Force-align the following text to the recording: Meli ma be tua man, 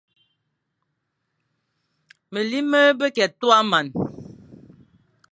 Meli 2.31 2.59
ma 2.71 2.81
be 2.97 3.05
tua 3.39 3.59
man, 3.69 3.85